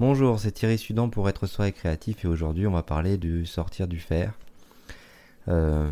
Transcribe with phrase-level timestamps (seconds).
[0.00, 3.46] Bonjour, c'est Thierry Sudan pour être soi et créatif et aujourd'hui on va parler du
[3.46, 4.32] sortir du fer.
[5.48, 5.90] Euh,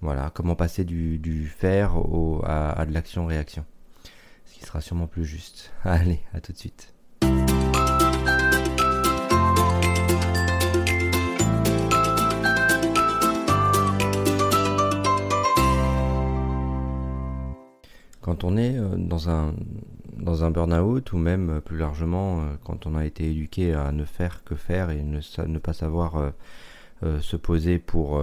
[0.00, 3.64] voilà, comment passer du, du à, à de l'action-réaction.
[4.44, 5.72] Ce qui sera sûrement plus juste.
[5.84, 6.92] Allez, à tout de suite.
[18.20, 19.54] Quand on est euh, dans un,
[20.16, 23.92] dans un burn-out ou même euh, plus largement euh, quand on a été éduqué à
[23.92, 26.32] ne faire que faire et ne, pas savoir
[27.20, 28.22] se poser pour,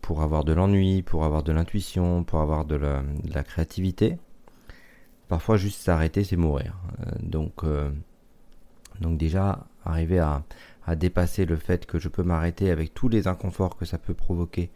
[0.00, 4.18] pour avoir de l'ennui, pour avoir de l'intuition, pour avoir de la, créativité,
[5.28, 6.76] parfois juste s'arrêter c'est mourir.
[7.20, 7.64] donc,
[9.00, 10.44] donc déjà arriver à,
[10.94, 14.70] dépasser le fait que je peux m'arrêter avec tous les inconforts que ça peut provoquer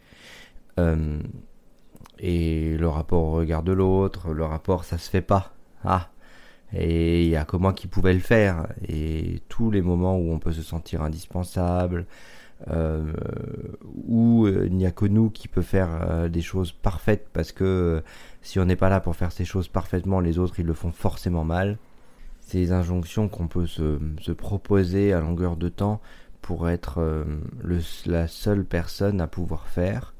[2.19, 5.56] et le rapport au regard de l'autre, le rapport ça se fait pas.
[5.83, 6.09] Ah
[6.73, 8.67] Et il y a que moi qui pouvais le faire.
[8.87, 12.05] Et tous les moments où on peut se sentir indispensable,
[12.69, 13.13] euh,
[14.07, 17.63] où il n'y a que nous qui peut faire euh, des choses parfaites parce que
[17.63, 18.01] euh,
[18.41, 20.91] si on n'est pas là pour faire ces choses parfaitement, les autres ils le font
[20.91, 21.77] forcément mal.
[22.39, 26.01] Ces injonctions qu'on peut se, se, proposer à longueur de temps
[26.41, 27.25] pour être euh,
[28.05, 30.13] la seule personne à pouvoir faire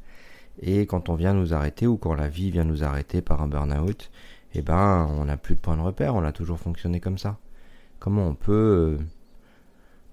[0.61, 3.47] et quand on vient nous arrêter ou quand la vie vient nous arrêter par un
[3.47, 4.09] burn-out,
[4.53, 7.37] eh ben, on n'a plus de point de repère, on a toujours fonctionné comme ça.
[7.99, 9.03] Comment on peut, euh,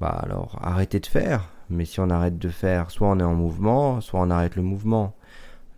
[0.01, 1.51] bah alors, arrêter de faire?
[1.71, 4.63] Mais si on arrête de faire, soit on est en mouvement, soit on arrête le
[4.63, 5.15] mouvement.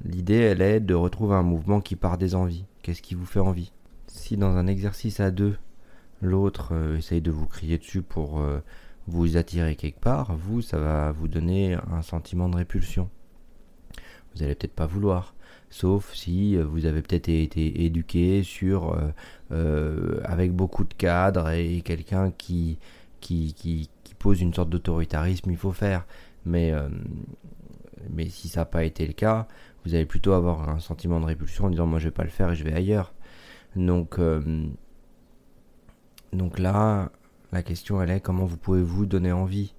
[0.04, 2.64] L'idée, elle est de retrouver un mouvement qui part des envies.
[2.82, 3.72] Qu'est-ce qui vous fait envie?
[4.08, 5.56] Si dans un exercice à deux,
[6.22, 8.60] l'autre euh, essaye de vous crier dessus pour euh,
[9.06, 13.10] vous attirer quelque part, vous, ça va vous donner un sentiment de répulsion
[14.36, 15.34] vous allez peut-être pas vouloir.
[15.70, 19.10] Sauf si euh, vous avez peut-être été éduqué sur euh,
[19.52, 22.78] euh, avec beaucoup de cadres et quelqu'un qui
[23.20, 26.06] qui, pose une sorte d'autoritarisme, il faut faire.
[26.44, 26.72] Mais,
[28.10, 29.46] mais si ça n'a pas été le cas,
[29.84, 32.30] vous allez plutôt avoir un sentiment de répulsion en disant moi je vais pas le
[32.30, 33.12] faire et je vais ailleurs.
[33.74, 34.18] Donc,
[36.32, 37.10] donc là,
[37.52, 39.74] la question elle est comment vous pouvez vous donner envie?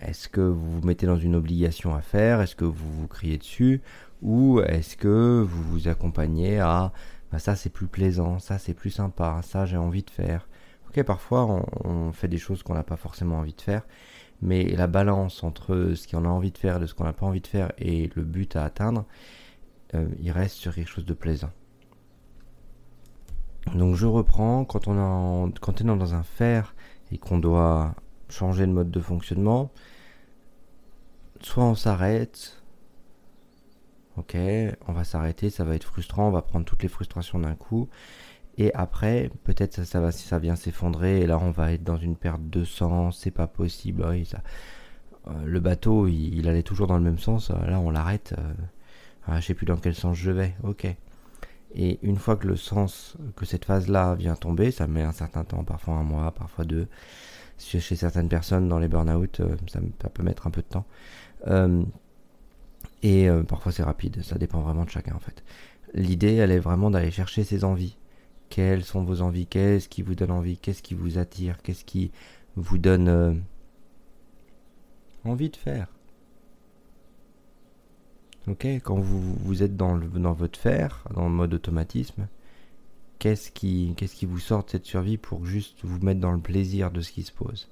[0.00, 2.40] Est-ce que vous vous mettez dans une obligation à faire?
[2.40, 3.80] Est-ce que vous vous criez dessus?
[4.22, 6.92] Ou est-ce que vous vous accompagnez à
[7.32, 10.48] bah ça c'est plus plaisant, ça c'est plus sympa, ça j'ai envie de faire.
[10.88, 13.82] Ok, parfois on, fait des choses qu'on n'a pas forcément envie de faire,
[14.42, 17.26] mais la balance entre ce qu'on a envie de faire et ce qu'on n'a pas
[17.26, 19.06] envie de faire et le but à atteindre,
[19.94, 21.50] euh, il reste sur quelque chose de plaisant.
[23.74, 26.74] Donc je reprends, quand on, a, quand on est dans un faire
[27.10, 27.94] et qu'on doit
[28.28, 29.70] changer de mode de fonctionnement.
[31.40, 32.62] Soit on s'arrête,
[34.16, 34.36] ok,
[34.88, 37.88] on va s'arrêter, ça va être frustrant, on va prendre toutes les frustrations d'un coup.
[38.58, 41.98] Et après, peut-être ça, ça va, ça vient s'effondrer, et là on va être dans
[41.98, 44.02] une perte de sens, c'est pas possible.
[44.04, 44.24] Euh,
[45.44, 48.54] le bateau, il, allait toujours dans le même sens, euh, là on l'arrête, euh,
[49.26, 50.86] ah, je sais plus dans quel sens je vais, ok.
[51.74, 55.44] Et une fois que le sens, que cette phase-là vient tomber, ça met un certain
[55.44, 56.88] temps, parfois un mois, parfois deux,
[57.58, 60.86] chez certaines personnes dans les burn-out, euh, ça, peut mettre un peu de temps.
[61.46, 61.82] Euh,
[63.02, 65.42] et euh, parfois c'est rapide, ça dépend vraiment de chacun en fait.
[65.94, 67.96] L'idée, elle est vraiment d'aller chercher ses envies.
[68.48, 69.46] Quelles sont vos envies?
[69.46, 70.58] Qu'est-ce qui vous donne envie?
[70.58, 71.62] Qu'est-ce qui vous attire?
[71.62, 72.12] Qu'est-ce qui
[72.54, 73.42] vous donne
[75.24, 75.88] envie de faire?
[78.48, 82.28] Ok, quand vous, vous êtes dans, le, dans votre faire, dans le mode automatisme,
[83.18, 86.38] qu'est-ce qui, qu'est-ce qui vous sort de cette survie pour juste vous mettre dans le
[86.38, 87.68] plaisir de ce qui se pose?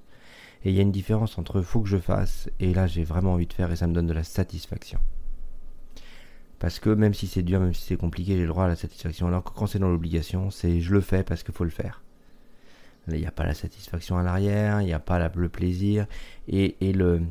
[0.65, 3.33] Et il y a une différence entre faut que je fasse et là j'ai vraiment
[3.33, 4.99] envie de faire et ça me donne de la satisfaction.
[6.59, 8.75] Parce que même si c'est dur, même si c'est compliqué, j'ai le droit à la
[8.75, 9.27] satisfaction.
[9.27, 12.01] Alors que quand c'est dans l'obligation, c'est je le fais parce qu'il faut le faire.
[13.07, 16.07] Il n'y a pas la satisfaction à l'arrière, il n'y a pas le plaisir
[16.47, 17.21] et, et le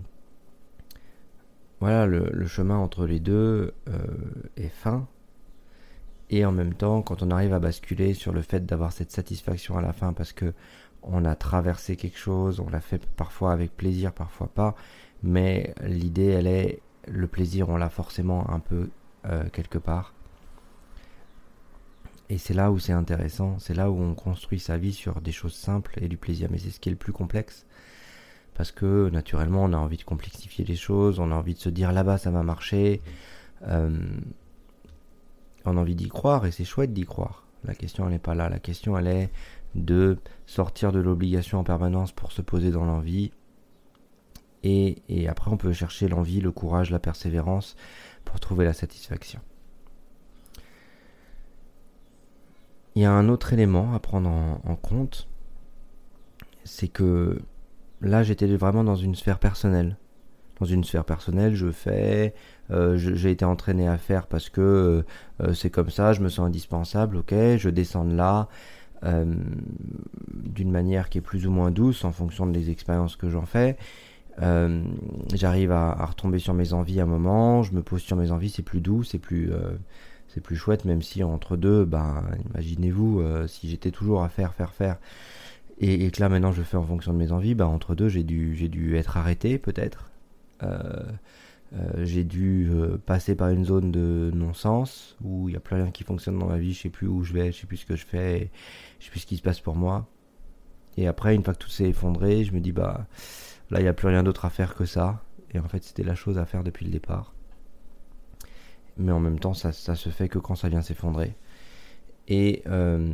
[1.80, 3.98] voilà le, chemin entre les deux euh,
[4.56, 5.06] est fin
[6.30, 9.76] et en même temps, quand on arrive à basculer sur le fait d'avoir cette satisfaction
[9.76, 10.52] à la fin parce que
[11.02, 14.74] on a traversé quelque chose, on l'a fait parfois avec plaisir, parfois pas,
[15.22, 18.88] mais l'idée, elle est, le plaisir, on l'a forcément un peu
[19.26, 20.14] euh, quelque part.
[22.30, 25.30] Et c'est là où c'est intéressant, c'est là où on construit sa vie sur des
[25.30, 27.66] choses simples et du plaisir, mais c'est ce qui est le plus complexe.
[28.54, 31.68] Parce que naturellement, on a envie de complexifier les choses, on a envie de se
[31.68, 33.02] dire là-bas ça va marcher.
[33.66, 33.90] Euh,
[35.64, 37.46] on a envie d'y croire et c'est chouette d'y croire.
[37.64, 38.48] La question elle n'est pas là.
[38.48, 39.30] La question elle est
[39.74, 43.32] de sortir de l'obligation en permanence pour se poser dans l'envie.
[44.62, 47.76] Et, et après on peut chercher l'envie, le courage, la persévérance
[48.24, 49.40] pour trouver la satisfaction.
[52.94, 55.28] Il y a un autre élément à prendre en, compte,
[56.62, 57.42] c'est que
[58.04, 59.96] là j'étais vraiment dans une sphère personnelle.
[60.60, 62.32] Dans une sphère personnelle, je fais,
[62.70, 65.04] euh, j'ai été entraîné à faire parce que
[65.42, 68.48] euh, c'est comme ça, je me sens indispensable, ok, je descends de là
[70.32, 73.76] d'une manière qui est plus ou moins douce en fonction des expériences que j'en fais.
[75.34, 78.30] J'arrive à, à, retomber sur mes envies à un moment, je me pose sur mes
[78.30, 79.52] envies, c'est plus doux, c'est plus,
[80.40, 84.72] plus chouette, même si entre deux, ben, imaginez-vous, euh, si j'étais toujours à faire, faire,
[84.72, 84.96] faire,
[85.78, 88.22] et, que là maintenant je fais en fonction de mes envies, ben, entre deux, j'ai
[88.22, 90.10] dû, dû être arrêté peut-être.
[90.62, 91.02] Euh,
[91.74, 92.70] euh, j'ai dû
[93.06, 96.46] passer par une zone de non-sens où il n'y a plus rien qui fonctionne dans
[96.46, 98.50] ma vie, je sais plus où je vais, je sais plus ce que je fais,
[99.00, 100.06] je sais plus ce qui se passe pour moi.
[100.96, 103.06] Et après, une fois que tout s'est effondré, je me dis bah
[103.70, 105.24] là il n'y a plus rien d'autre à faire que ça.
[105.52, 107.34] Et en fait, c'était la chose à faire depuis le départ
[108.96, 111.34] mais en même temps, ça, ça se fait que quand ça vient s'effondrer.
[112.28, 113.12] Et, euh,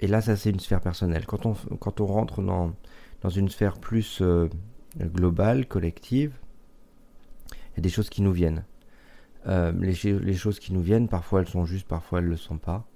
[0.00, 1.26] et là, ça, c'est une sphère personnelle.
[1.26, 2.72] Quand on, quand on rentre dans,
[3.22, 4.48] dans une sphère plus euh,
[5.00, 6.34] globale, collective,
[7.50, 8.64] il y a des choses qui nous viennent.
[9.46, 12.58] Euh, les, choses qui nous viennent, parfois elles sont justes, parfois elles ne le sont
[12.58, 12.86] pas.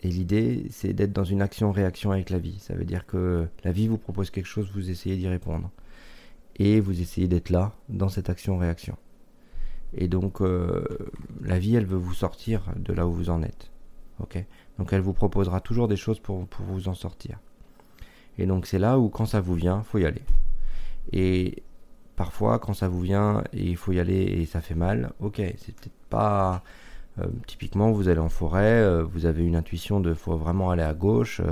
[0.00, 2.58] Et l'idée, c'est d'être dans une action-réaction avec la vie.
[2.58, 5.70] Ça veut dire que la vie vous propose quelque chose, vous essayez d'y répondre.
[6.56, 8.96] Et vous essayez d'être là, dans cette action-réaction.
[9.94, 10.84] Et donc, euh,
[11.42, 13.70] la vie, elle veut vous sortir de là où vous en êtes.
[14.78, 17.38] Donc, elle vous proposera toujours des choses pour, vous en sortir.
[18.38, 20.22] Et donc, c'est là où, quand ça vous vient, faut y aller.
[21.12, 21.62] Et
[22.16, 25.36] parfois, quand ça vous vient et il faut y aller et ça fait mal, ok,
[25.36, 26.62] c'est peut-être pas.
[27.18, 30.82] Euh, typiquement, vous allez en forêt, euh, vous avez une intuition de faut vraiment aller
[30.82, 31.42] à gauche,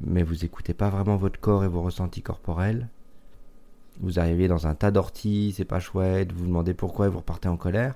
[0.00, 2.88] mais vous écoutez pas vraiment votre corps et vos ressentis corporels
[4.00, 7.18] vous arrivez dans un tas d'orties, c'est pas chouette, vous vous demandez pourquoi et vous
[7.18, 7.94] repartez en colère.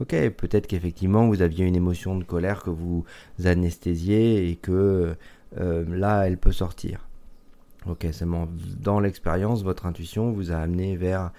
[0.00, 3.04] Ok, peut-être qu'effectivement vous aviez une émotion de colère que vous
[3.44, 5.14] anesthésiez et que
[5.58, 7.06] euh, là elle peut sortir.
[7.86, 8.48] Ok, seulement
[8.78, 11.32] dans l'expérience, votre intuition vous a amené vers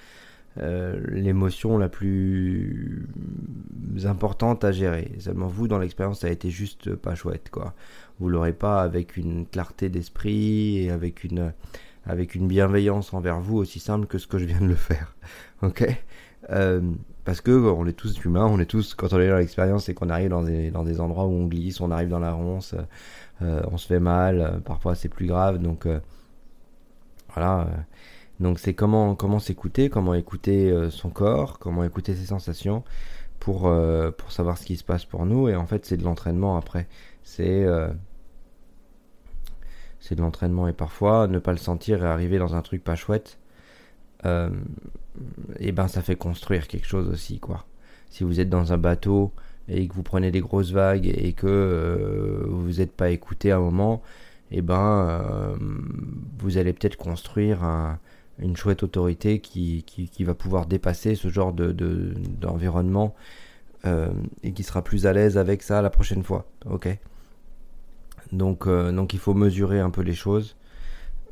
[0.58, 3.08] euh, l'émotion la plus
[4.04, 5.12] importante à gérer.
[5.20, 7.74] Seulement vous, dans l'expérience, ça a été juste pas chouette, quoi.
[8.20, 11.54] Vous l'aurez pas avec une clarté d'esprit et avec une
[12.06, 15.16] avec une bienveillance envers vous aussi simple que ce que je viens de le faire.
[15.62, 15.88] Ok?
[16.50, 16.82] Euh,
[17.26, 19.94] Parce que on est tous humains, on est tous, quand on est dans l'expérience et
[19.94, 22.76] qu'on arrive dans des, dans des endroits où on glisse, on arrive dans la ronce,
[23.42, 25.88] euh, on se fait mal, euh, parfois c'est plus grave, donc
[27.34, 27.68] voilà.
[28.40, 32.84] donc c'est comment, comment s'écouter, comment écouter son corps, comment écouter ses sensations
[33.40, 33.72] pour,
[34.18, 36.88] pour savoir ce qui se passe pour nous, et en fait c'est de l'entraînement après.
[37.24, 37.66] C'est
[40.02, 42.96] c'est de l'entraînement et parfois ne pas le sentir et arriver dans un truc pas
[42.96, 43.38] chouette,
[44.26, 44.50] euh,
[45.60, 47.66] et ben ça fait construire quelque chose aussi quoi.
[48.10, 49.32] Si vous êtes dans un bateau
[49.68, 53.58] et que vous prenez des grosses vagues et que euh, vous n'êtes pas écouté à
[53.58, 54.02] un moment,
[54.52, 55.56] et ben euh,
[56.40, 57.64] vous allez peut-être construire
[58.40, 61.72] une chouette autorité qui, qui, va pouvoir dépasser ce genre de,
[62.40, 63.16] d'environnement
[64.44, 66.46] et qui sera plus à l'aise avec ça la prochaine fois.
[66.70, 66.90] Ok?
[68.32, 70.56] Donc, euh, donc il faut mesurer un peu les choses,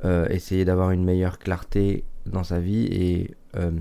[0.05, 3.71] euh, essayer d'avoir une meilleure clarté dans sa vie et euh,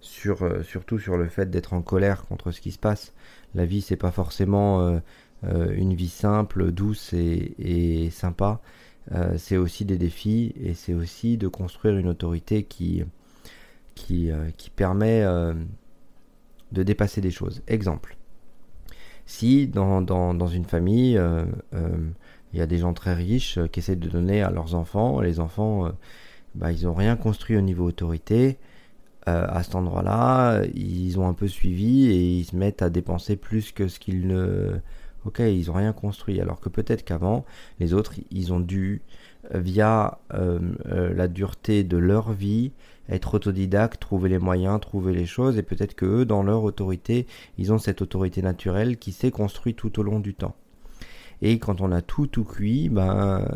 [0.00, 3.12] sur, surtout sur le fait d'être en colère contre ce qui se passe.
[3.54, 5.00] La vie, c'est pas forcément
[5.42, 8.60] une vie simple, douce et, et sympa.
[9.36, 13.02] c'est aussi des défis et c'est aussi de construire une autorité qui,
[13.94, 15.24] qui, qui permet
[16.72, 17.62] de dépasser des choses.
[17.66, 18.16] Exemple.
[19.26, 21.18] Si dans, dans, dans une famille,
[22.52, 25.20] il y a des gens très riches euh, qui essaient de donner à leurs enfants.
[25.20, 25.90] Les enfants, euh,
[26.54, 28.58] bah, ils n'ont rien construit au niveau autorité.
[29.28, 33.36] Euh, à cet endroit-là, ils ont un peu suivi et ils se mettent à dépenser
[33.36, 34.78] plus que ce qu'ils ne...
[35.24, 36.40] Ok, ils n'ont rien construit.
[36.40, 37.44] Alors que peut-être qu'avant,
[37.80, 39.02] les autres, ils ont dû,
[39.52, 42.72] via la dureté de leur vie,
[43.10, 45.58] être autodidactes, trouver les moyens, trouver les choses.
[45.58, 47.26] Et peut-être que eux, dans leur autorité,
[47.58, 50.54] ils ont cette autorité naturelle qui s'est construite tout au long du temps.
[51.42, 53.46] Et quand on a tout tout cuit, ben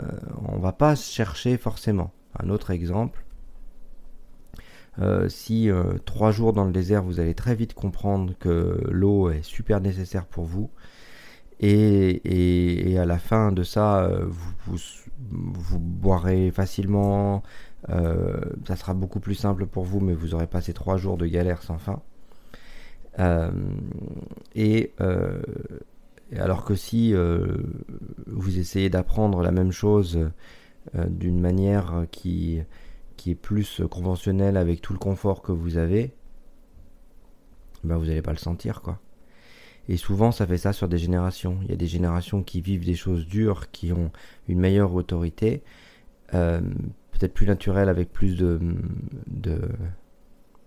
[0.46, 2.12] on va pas chercher forcément.
[2.42, 3.24] Un autre exemple,
[5.00, 9.30] euh, si euh, trois jours dans le désert, vous allez très vite comprendre que l'eau
[9.30, 10.70] est super nécessaire pour vous.
[11.60, 14.76] Et, à la fin de ça, euh, vous,
[15.30, 17.42] vous, boirez facilement.
[17.88, 21.62] ça sera beaucoup plus simple pour vous, mais vous aurez passé trois jours de galère
[21.62, 22.02] sans fin.
[24.56, 24.92] et
[26.36, 30.18] alors que si vous essayez d'apprendre la même chose
[30.94, 32.60] d'une manière qui,
[33.16, 36.14] qui est plus conventionnelle avec tout le confort que vous avez,
[37.84, 39.00] ben vous n'allez pas le sentir quoi.
[39.88, 41.58] Et souvent ça fait ça sur des générations.
[41.62, 44.10] Il y a des générations qui vivent des choses dures, qui ont
[44.48, 45.62] une meilleure autorité,
[46.28, 48.60] peut-être plus naturel avec plus de,
[49.26, 49.60] de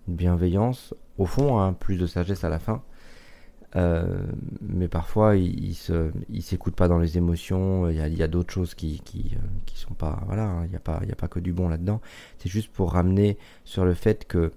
[0.08, 2.84] bienveillance au fond, hein, plus de sagesse à la fin.
[3.76, 4.26] Euh,
[4.62, 7.90] mais parfois, il, se, il s'écoute pas dans les émotions.
[7.90, 10.80] Il y a, d'autres choses qui, qui, euh, sont pas, voilà, hein, il n'y a
[10.80, 12.02] pas, a pas que du bon là-dedans.
[12.38, 14.54] C'est juste pour ramener sur le fait que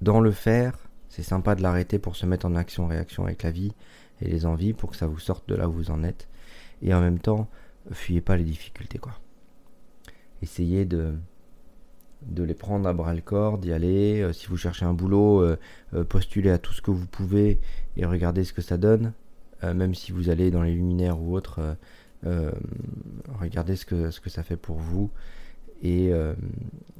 [0.00, 0.76] dans le faire,
[1.08, 3.72] c'est sympa de l'arrêter pour se mettre en action-réaction avec la vie
[4.20, 6.28] et les envies pour que ça vous sorte de là où vous en êtes.
[6.82, 7.48] Et en même temps,
[7.92, 9.12] fuyez pas les difficultés, quoi.
[10.42, 11.14] Essayez de,
[12.28, 14.20] de les prendre à bras le corps, d'y aller.
[14.20, 15.56] Euh, si vous cherchez un boulot, euh,
[15.94, 17.60] euh, postulez à tout ce que vous pouvez
[17.96, 19.12] et regardez ce que ça donne.
[19.62, 21.78] même si vous allez dans les luminaires ou autre,
[23.40, 25.10] regardez ce que, ce que ça fait pour vous.
[25.82, 26.12] Et,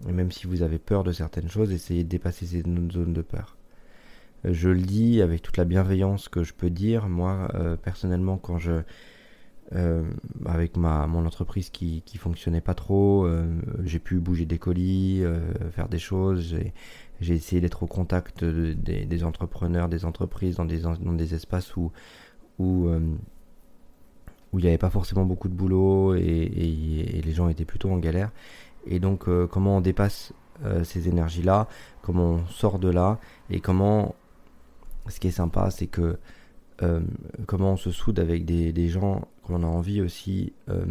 [0.07, 3.59] même si vous avez peur de certaines choses, essayez de dépasser ces zones de peur.
[4.45, 7.07] Je le dis avec toute la bienveillance que je peux dire.
[7.07, 7.51] Moi,
[7.83, 8.81] personnellement, quand je
[9.73, 10.05] euh,
[10.45, 13.47] avec ma mon entreprise qui qui fonctionnait pas trop, euh,
[13.83, 15.41] j'ai pu bouger des colis, euh,
[15.71, 16.55] faire des choses.
[17.21, 21.77] J'ai essayé d'être au contact des, des, entrepreneurs, des entreprises dans des dans des espaces
[21.77, 21.93] où
[22.59, 22.89] où
[24.53, 27.91] où il n'y avait pas forcément beaucoup de boulot et, et, les gens étaient plutôt
[27.91, 28.31] en galère.
[28.87, 30.33] Et donc comment on dépasse
[30.85, 31.69] ces énergies-là,
[32.03, 33.19] comment on sort de là?
[33.51, 34.15] Et comment
[35.09, 36.19] ce qui est sympa, c'est que
[37.47, 40.85] comment on se soude avec des, gens qu'on a envie aussi euh,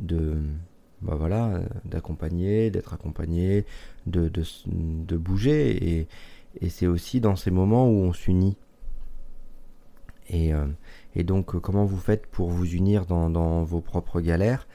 [0.00, 0.36] de
[1.00, 3.64] bah voilà d'accompagner d'être accompagné
[4.06, 5.98] de, de, bouger.
[5.98, 6.08] Et,
[6.60, 8.56] et c'est aussi dans ces moments où on s'unit.
[10.30, 10.66] Et, euh,
[11.14, 14.68] et, donc comment vous faites pour vous unir dans, vos propres galères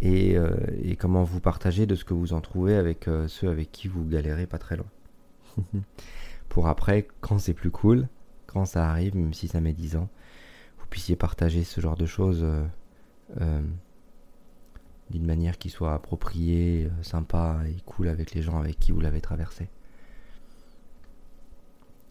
[0.00, 3.70] et, euh, et, comment vous partagez de ce que vous en trouvez avec ceux avec
[3.70, 4.86] qui vous galérez pas très loin?
[6.48, 8.08] Pour après quand c'est plus cool
[8.64, 10.08] ça arrive même si ça met 10 ans
[10.94, 12.64] puissiez partager ce genre de choses euh,
[13.40, 13.60] euh,
[15.10, 19.00] d'une manière qui soit appropriée, euh, sympa et cool avec les gens avec qui vous
[19.00, 19.68] l'avez traversé.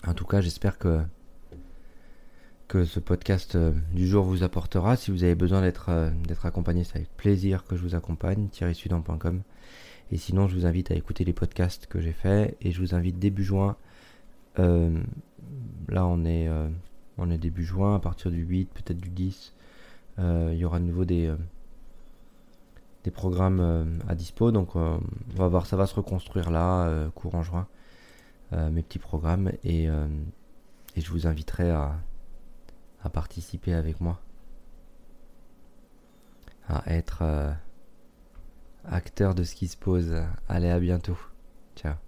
[0.06, 1.02] En tout cas, j'espère que
[2.68, 3.56] que ce podcast
[3.94, 4.98] du jour vous apportera.
[4.98, 8.50] Si vous avez besoin d'être d'être accompagné, c'est avec plaisir que je vous accompagne.
[8.52, 9.44] sudan.com.
[10.12, 12.96] Et sinon, je vous invite à écouter les podcasts que j'ai faits et je vous
[12.96, 13.78] invite début juin.
[15.88, 16.50] Là, on est
[17.18, 19.54] on est début juin, à partir du 8, peut-être du 10,
[20.20, 24.52] euh, il y aura de nouveau des, euh, programmes euh, à dispo.
[24.52, 25.02] Donc on
[25.36, 27.68] va voir, ça va se reconstruire là, courant juin,
[28.52, 29.52] mes petits programmes.
[29.64, 31.96] Et, et je vous inviterai à,
[33.04, 34.22] à, participer avec moi,
[36.68, 37.24] à être
[38.86, 40.16] acteur de ce qui se pose.
[40.48, 41.18] Allez, à bientôt.
[41.76, 42.03] Ciao.